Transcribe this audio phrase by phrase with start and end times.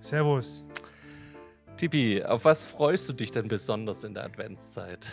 [0.00, 0.64] Servus.
[1.76, 5.10] Tipi, auf was freust du dich denn besonders in der Adventszeit?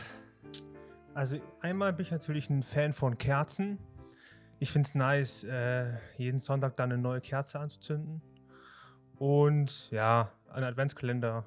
[1.14, 3.80] Also einmal bin ich natürlich ein Fan von Kerzen.
[4.60, 8.22] Ich finde es nice, äh, jeden Sonntag dann eine neue Kerze anzuzünden.
[9.18, 11.46] Und ja, ein Adventskalender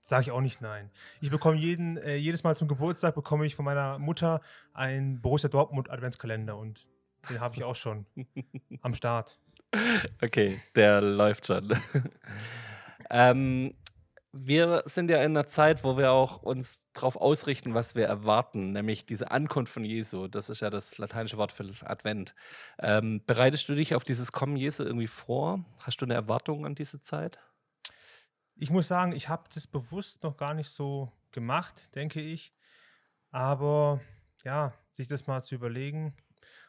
[0.00, 0.90] sage ich auch nicht nein.
[1.20, 4.40] Ich bekomme jeden, äh, jedes Mal zum Geburtstag bekomme ich von meiner Mutter
[4.72, 6.86] einen Borussia Dortmund Adventskalender und
[7.28, 8.06] den habe ich auch schon
[8.82, 9.38] am Start.
[10.22, 11.74] Okay, der läuft schon.
[13.10, 13.74] Ähm,
[14.32, 18.72] wir sind ja in einer Zeit, wo wir auch uns darauf ausrichten, was wir erwarten,
[18.72, 20.28] nämlich diese Ankunft von Jesu.
[20.28, 22.34] Das ist ja das lateinische Wort für Advent.
[22.78, 25.64] Ähm, bereitest du dich auf dieses Kommen Jesu irgendwie vor?
[25.82, 27.38] Hast du eine Erwartung an diese Zeit?
[28.56, 32.54] Ich muss sagen, ich habe das bewusst noch gar nicht so gemacht, denke ich.
[33.30, 34.00] Aber
[34.44, 36.14] ja, sich das mal zu überlegen,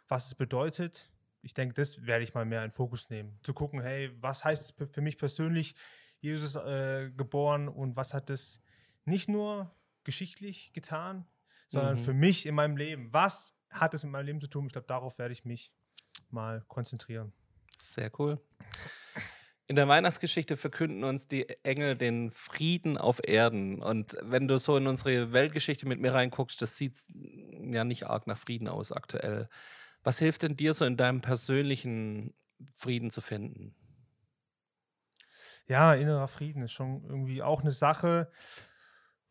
[0.08, 1.10] was es bedeutet,
[1.42, 3.40] ich denke, das werde ich mal mehr in Fokus nehmen.
[3.44, 5.76] Zu gucken, hey, was heißt es für mich persönlich,
[6.20, 8.62] Jesus äh, geboren und was hat es
[9.06, 11.26] nicht nur geschichtlich getan,
[11.68, 12.04] sondern mhm.
[12.04, 13.12] für mich in meinem Leben.
[13.14, 14.66] Was hat es mit meinem Leben zu tun?
[14.66, 15.74] Ich glaube, darauf werde ich mich
[16.30, 17.34] mal konzentrieren.
[17.80, 18.40] Sehr cool.
[19.70, 23.84] In der Weihnachtsgeschichte verkünden uns die Engel den Frieden auf Erden.
[23.84, 28.28] Und wenn du so in unsere Weltgeschichte mit mir reinguckst, das sieht ja nicht arg
[28.28, 29.50] nach Frieden aus aktuell.
[30.04, 32.34] Was hilft denn dir so in deinem persönlichen
[32.74, 33.76] Frieden zu finden?
[35.68, 38.30] Ja, innerer Frieden ist schon irgendwie auch eine Sache,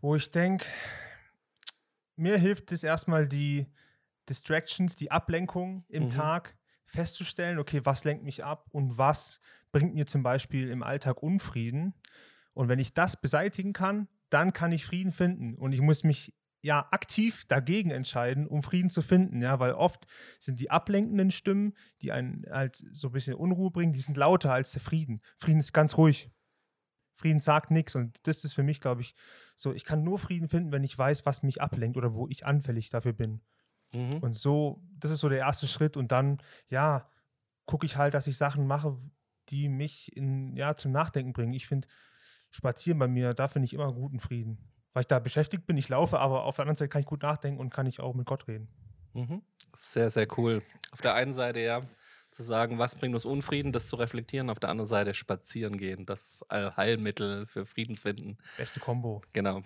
[0.01, 0.67] wo ich denke,
[2.17, 3.67] mir hilft es erstmal die
[4.29, 6.11] Distractions, die Ablenkung im mhm.
[6.11, 9.41] Tag festzustellen, okay, was lenkt mich ab und was
[9.73, 11.95] bringt mir zum Beispiel im Alltag Unfrieden.
[12.55, 15.55] Und wenn ich das beseitigen kann, dann kann ich Frieden finden.
[15.55, 16.35] Und ich muss mich
[16.67, 20.05] ja aktiv dagegen entscheiden, um Frieden zu finden, ja, weil oft
[20.41, 24.53] sind die ablenkenden Stimmen, die einen halt so ein bisschen Unruhe bringen, die sind lauter
[24.53, 25.23] als der Frieden.
[25.39, 26.31] Frieden ist ganz ruhig.
[27.15, 29.15] Frieden sagt nichts und das ist für mich, glaube ich,
[29.55, 32.45] so, ich kann nur Frieden finden, wenn ich weiß, was mich ablenkt oder wo ich
[32.45, 33.41] anfällig dafür bin.
[33.95, 34.19] Mhm.
[34.19, 37.09] Und so, das ist so der erste Schritt und dann, ja,
[37.65, 38.97] gucke ich halt, dass ich Sachen mache,
[39.49, 41.55] die mich in, ja, zum Nachdenken bringen.
[41.55, 41.87] Ich finde,
[42.51, 45.77] spazieren bei mir, da finde ich immer guten Frieden weil ich da beschäftigt bin.
[45.77, 48.15] Ich laufe, aber auf der anderen Seite kann ich gut nachdenken und kann ich auch
[48.15, 48.67] mit Gott reden.
[49.13, 49.43] Mhm.
[49.75, 50.63] Sehr, sehr cool.
[50.91, 51.83] Auf der einen Seite ja
[52.31, 54.49] zu sagen, was bringt uns Unfrieden, das zu reflektieren.
[54.49, 58.39] Auf der anderen Seite spazieren gehen, das Heilmittel für Friedensfinden.
[58.57, 59.21] Beste Kombo.
[59.35, 59.61] Genau.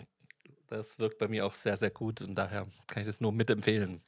[0.66, 4.02] Das wirkt bei mir auch sehr, sehr gut und daher kann ich das nur mitempfehlen.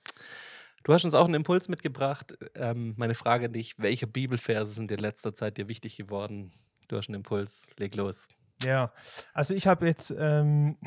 [0.82, 2.36] Du hast uns auch einen Impuls mitgebracht.
[2.56, 6.50] Ähm, meine Frage an dich: Welche Bibelverse sind in letzter Zeit dir wichtig geworden?
[6.88, 8.26] Du hast einen Impuls, leg los.
[8.64, 8.92] Ja,
[9.32, 10.78] also ich habe jetzt ähm,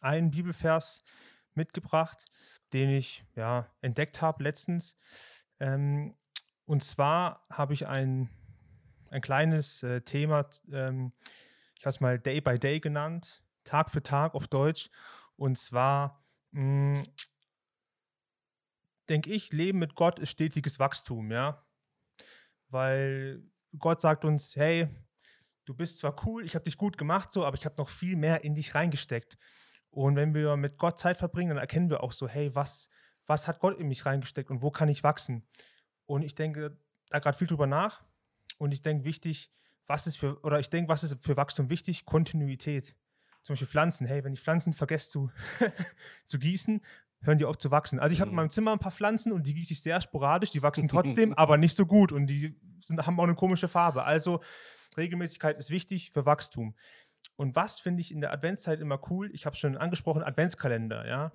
[0.00, 1.02] einen Bibelvers
[1.54, 2.26] mitgebracht,
[2.72, 4.96] den ich ja entdeckt habe letztens.
[5.58, 6.14] Ähm,
[6.66, 8.28] und zwar habe ich ein,
[9.10, 11.12] ein kleines äh, Thema, ähm,
[11.76, 14.90] ich habe es mal Day by Day genannt, Tag für Tag auf Deutsch.
[15.36, 17.02] Und zwar hm,
[19.08, 21.64] denke ich, Leben mit Gott ist stetiges Wachstum, ja.
[22.68, 23.42] Weil
[23.78, 24.88] Gott sagt uns, hey,
[25.64, 28.16] du bist zwar cool, ich habe dich gut gemacht, so, aber ich habe noch viel
[28.16, 29.38] mehr in dich reingesteckt.
[29.90, 32.88] Und wenn wir mit Gott Zeit verbringen, dann erkennen wir auch so, hey, was,
[33.26, 35.46] was hat Gott in mich reingesteckt und wo kann ich wachsen?
[36.06, 36.76] Und ich denke
[37.10, 38.04] da gerade viel drüber nach.
[38.58, 39.52] Und ich denke, wichtig,
[39.86, 42.04] was ist für, oder ich denke, was ist für Wachstum wichtig?
[42.04, 42.96] Kontinuität.
[43.42, 44.06] Zum Beispiel Pflanzen.
[44.06, 45.30] Hey, wenn ich Pflanzen vergesse zu,
[46.24, 46.80] zu gießen,
[47.20, 48.00] hören die auf zu wachsen.
[48.00, 48.36] Also ich habe in mhm.
[48.36, 51.56] meinem Zimmer ein paar Pflanzen und die gieße ich sehr sporadisch, die wachsen trotzdem, aber
[51.56, 54.04] nicht so gut und die sind, haben auch eine komische Farbe.
[54.04, 54.40] Also
[54.96, 56.74] Regelmäßigkeit ist wichtig für Wachstum.
[57.36, 59.30] Und was finde ich in der Adventszeit immer cool?
[59.32, 61.32] Ich habe schon angesprochen, Adventskalender, ja.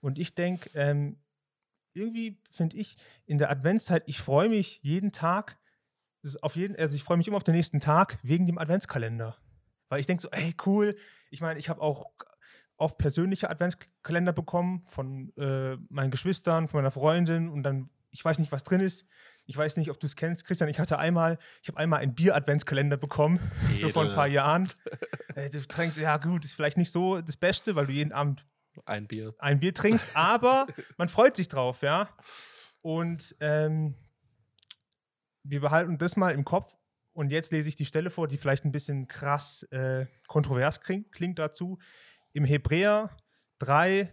[0.00, 1.18] Und ich denke, ähm,
[1.94, 5.58] irgendwie finde ich in der Adventszeit, ich freue mich jeden Tag,
[6.42, 9.36] auf jeden, also ich freue mich immer auf den nächsten Tag wegen dem Adventskalender.
[9.88, 10.96] Weil ich denke so, hey, cool.
[11.30, 12.10] Ich meine, ich habe auch
[12.76, 18.38] oft persönliche Adventskalender bekommen von äh, meinen Geschwistern, von meiner Freundin und dann, ich weiß
[18.38, 19.06] nicht, was drin ist.
[19.46, 20.68] Ich weiß nicht, ob du es kennst, Christian.
[20.68, 23.76] Ich hatte einmal, ich habe einmal einen Bier-Adventskalender bekommen, Edel.
[23.80, 24.68] so vor ein paar Jahren.
[25.36, 28.46] Äh, du trinkst, ja gut, ist vielleicht nicht so das Beste, weil du jeden Abend
[28.86, 30.66] ein Bier, ein Bier trinkst, aber
[30.96, 32.08] man freut sich drauf, ja.
[32.80, 33.94] Und ähm,
[35.42, 36.74] wir behalten das mal im Kopf
[37.12, 41.12] Und jetzt lese ich die Stelle vor, die vielleicht ein bisschen krass äh, kontrovers klingt,
[41.12, 41.78] klingt, dazu.
[42.32, 43.14] Im Hebräer
[43.58, 44.10] 3,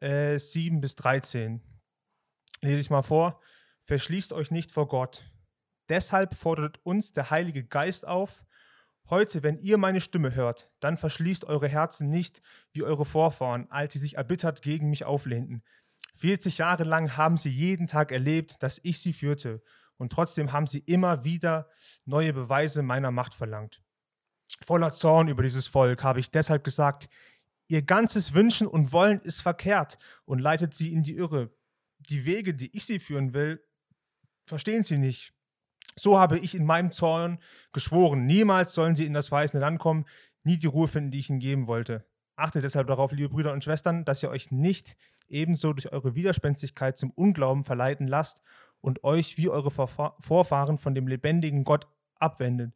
[0.00, 1.60] äh, 7 bis 13
[2.62, 3.42] lese ich mal vor.
[3.84, 5.24] Verschließt euch nicht vor Gott.
[5.88, 8.44] Deshalb fordert uns der Heilige Geist auf,
[9.10, 12.40] Heute, wenn ihr meine Stimme hört, dann verschließt eure Herzen nicht
[12.72, 15.62] wie eure Vorfahren, als sie sich erbittert gegen mich auflehnten.
[16.14, 19.62] 40 Jahre lang haben sie jeden Tag erlebt, dass ich sie führte,
[19.96, 21.68] und trotzdem haben sie immer wieder
[22.06, 23.82] neue Beweise meiner Macht verlangt.
[24.64, 27.08] Voller Zorn über dieses Volk habe ich deshalb gesagt,
[27.68, 31.54] ihr ganzes Wünschen und Wollen ist verkehrt und leitet sie in die Irre.
[31.98, 33.62] Die Wege, die ich sie führen will,
[34.44, 35.32] verstehen sie nicht.
[35.96, 37.38] So habe ich in meinem Zorn
[37.72, 40.06] geschworen, niemals sollen sie in das verheißene Land kommen,
[40.42, 42.06] nie die Ruhe finden, die ich ihnen geben wollte.
[42.34, 44.96] Achtet deshalb darauf, liebe Brüder und Schwestern, dass ihr euch nicht
[45.28, 48.40] ebenso durch eure Widerspenstigkeit zum Unglauben verleiten lasst
[48.80, 51.86] und euch wie eure Vorfahren von dem lebendigen Gott
[52.16, 52.72] abwendet.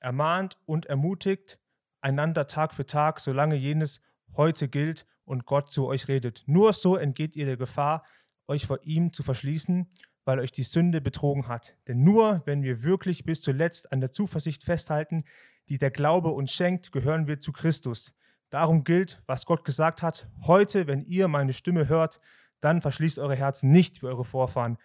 [0.00, 1.58] Ermahnt und ermutigt
[2.00, 4.00] einander Tag für Tag, solange jenes
[4.36, 6.42] heute gilt und Gott zu euch redet.
[6.46, 8.04] Nur so entgeht ihr der Gefahr,
[8.46, 9.90] euch vor ihm zu verschließen
[10.24, 11.76] weil euch die Sünde betrogen hat.
[11.88, 15.24] Denn nur wenn wir wirklich bis zuletzt an der Zuversicht festhalten,
[15.68, 18.12] die der Glaube uns schenkt, gehören wir zu Christus.
[18.50, 22.20] Darum gilt, was Gott gesagt hat, heute, wenn ihr meine Stimme hört,
[22.60, 24.78] dann verschließt eure Herzen nicht für eure Vorfahren,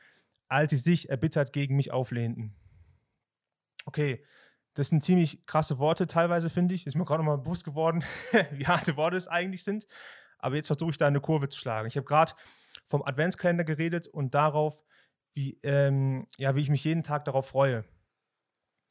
[0.47, 2.55] als sie sich erbittert gegen mich auflehnten.
[3.85, 4.23] Okay,
[4.73, 6.87] das sind ziemlich krasse Worte teilweise, finde ich.
[6.87, 8.03] Ist mir gerade mal bewusst geworden,
[8.51, 9.87] wie harte Worte es eigentlich sind.
[10.39, 11.87] Aber jetzt versuche ich da eine Kurve zu schlagen.
[11.87, 12.33] Ich habe gerade
[12.85, 14.83] vom Adventskalender geredet und darauf,
[15.37, 17.85] wie, ähm, ja, wie ich mich jeden Tag darauf freue.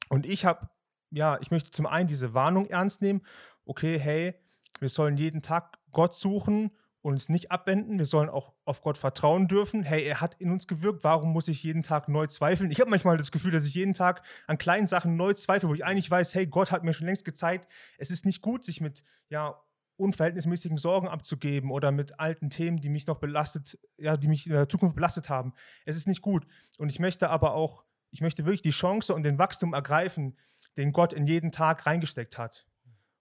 [0.09, 0.71] Und ich habe,
[1.11, 3.23] ja, ich möchte zum einen diese Warnung ernst nehmen,
[3.65, 4.35] okay, hey,
[4.79, 6.71] wir sollen jeden Tag Gott suchen
[7.03, 7.99] und uns nicht abwenden.
[7.99, 9.83] Wir sollen auch auf Gott vertrauen dürfen.
[9.83, 11.03] Hey, er hat in uns gewirkt.
[11.03, 12.71] Warum muss ich jeden Tag neu zweifeln?
[12.71, 15.75] Ich habe manchmal das Gefühl, dass ich jeden Tag an kleinen Sachen neu zweifle, wo
[15.75, 18.81] ich eigentlich weiß, hey, Gott hat mir schon längst gezeigt, es ist nicht gut, sich
[18.81, 19.61] mit ja,
[19.97, 24.53] unverhältnismäßigen Sorgen abzugeben oder mit alten Themen, die mich noch belastet, ja, die mich in
[24.53, 25.55] der Zukunft belastet haben.
[25.85, 26.47] Es ist nicht gut.
[26.79, 30.37] Und ich möchte aber auch, ich möchte wirklich die Chance und den Wachstum ergreifen,
[30.77, 32.67] den Gott in jeden Tag reingesteckt hat.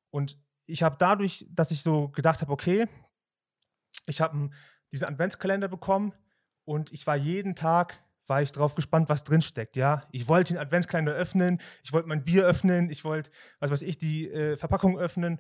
[0.10, 2.88] Und ich habe dadurch, dass ich so gedacht habe, okay,
[4.06, 4.50] ich habe
[4.92, 6.14] diesen Adventskalender bekommen
[6.66, 9.76] und ich war jeden Tag war ich drauf gespannt, was drin steckt.
[9.76, 13.30] Ja, ich wollte den Adventskalender öffnen, ich wollte mein Bier öffnen, ich wollte,
[13.60, 15.40] was weiß ich, die äh, Verpackung öffnen.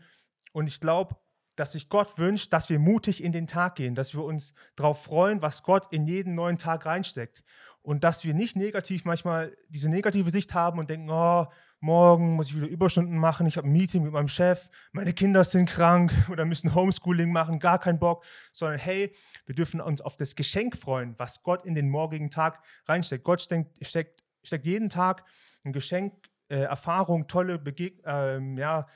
[0.54, 1.16] Und ich glaube,
[1.56, 5.04] dass sich Gott wünscht, dass wir mutig in den Tag gehen, dass wir uns darauf
[5.04, 7.44] freuen, was Gott in jeden neuen Tag reinsteckt.
[7.82, 11.46] Und dass wir nicht negativ manchmal diese negative Sicht haben und denken, oh,
[11.80, 15.44] morgen muss ich wieder Überstunden machen, ich habe ein Meeting mit meinem Chef, meine Kinder
[15.44, 19.14] sind krank oder müssen Homeschooling machen, gar keinen Bock, sondern hey,
[19.46, 23.24] wir dürfen uns auf das Geschenk freuen, was Gott in den morgigen Tag reinsteckt.
[23.24, 25.24] Gott steckt, steckt, steckt jeden Tag
[25.64, 26.14] ein Geschenk,
[26.50, 28.88] äh, Erfahrung, tolle Begegnungen, äh, ja,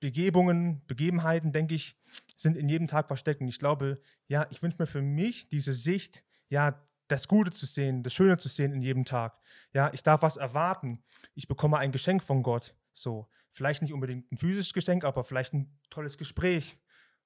[0.00, 1.96] Begebungen, Begebenheiten, denke ich,
[2.36, 3.40] sind in jedem Tag versteckt.
[3.40, 7.66] Und ich glaube, ja, ich wünsche mir für mich diese Sicht, ja, das Gute zu
[7.66, 9.40] sehen, das Schöne zu sehen in jedem Tag.
[9.72, 11.02] Ja, ich darf was erwarten.
[11.34, 12.74] Ich bekomme ein Geschenk von Gott.
[12.92, 16.78] So, vielleicht nicht unbedingt ein physisches Geschenk, aber vielleicht ein tolles Gespräch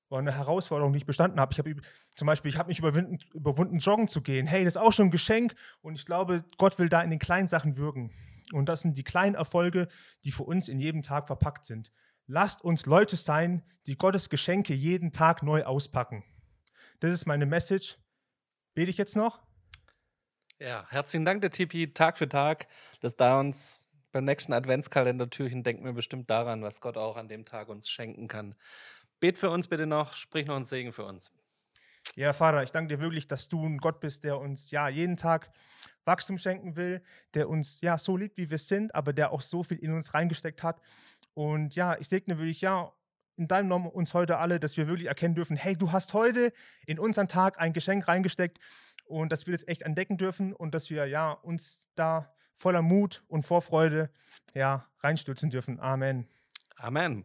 [0.08, 1.52] oder eine Herausforderung, die ich bestanden habe.
[1.52, 1.74] Ich habe
[2.14, 4.46] zum Beispiel, ich habe mich überwunden, überwunden, joggen zu gehen.
[4.46, 5.54] Hey, das ist auch schon ein Geschenk.
[5.80, 8.12] Und ich glaube, Gott will da in den kleinen Sachen wirken.
[8.52, 9.88] Und das sind die kleinen Erfolge,
[10.24, 11.92] die für uns in jedem Tag verpackt sind.
[12.26, 16.24] Lasst uns Leute sein, die Gottes Geschenke jeden Tag neu auspacken.
[17.00, 17.98] Das ist meine Message.
[18.74, 19.42] Bete ich jetzt noch?
[20.60, 22.68] Ja, herzlichen Dank, der Tipi, Tag für Tag.
[23.00, 23.80] Das da uns
[24.12, 28.28] beim nächsten Adventskalendertürchen denken wir bestimmt daran, was Gott auch an dem Tag uns schenken
[28.28, 28.54] kann.
[29.18, 31.32] Bet für uns bitte noch, sprich noch einen Segen für uns.
[32.14, 35.16] Ja, Vater, ich danke dir wirklich, dass du ein Gott bist, der uns ja jeden
[35.16, 35.50] Tag
[36.04, 37.02] Wachstum schenken will,
[37.34, 40.14] der uns ja so liebt, wie wir sind, aber der auch so viel in uns
[40.14, 40.80] reingesteckt hat.
[41.34, 42.92] Und ja, ich segne wirklich, ja,
[43.36, 46.52] in deinem Namen uns heute alle, dass wir wirklich erkennen dürfen, hey, du hast heute
[46.86, 48.58] in unseren Tag ein Geschenk reingesteckt
[49.04, 53.24] und dass wir das echt entdecken dürfen und dass wir ja uns da voller Mut
[53.28, 54.10] und Vorfreude
[54.54, 55.80] ja reinstürzen dürfen.
[55.80, 56.28] Amen.
[56.76, 57.24] Amen.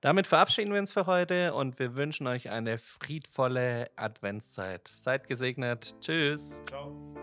[0.00, 4.86] Damit verabschieden wir uns für heute und wir wünschen euch eine friedvolle Adventszeit.
[4.88, 5.96] Seid gesegnet.
[6.00, 6.60] Tschüss.
[6.68, 7.14] Ciao.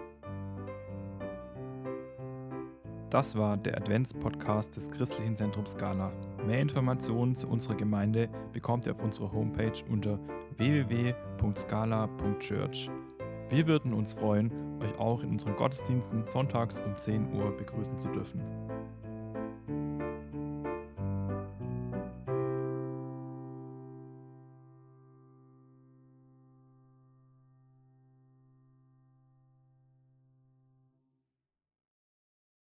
[3.14, 6.12] Das war der Advents-Podcast des Christlichen Zentrums Scala.
[6.48, 10.18] Mehr Informationen zu unserer Gemeinde bekommt ihr auf unserer Homepage unter
[10.58, 12.90] www.scala.church.
[13.50, 14.52] Wir würden uns freuen,
[14.82, 18.42] euch auch in unseren Gottesdiensten sonntags um 10 Uhr begrüßen zu dürfen.